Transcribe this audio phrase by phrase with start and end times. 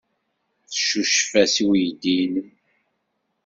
[0.69, 2.49] Teccucef-as i uydi-nnem.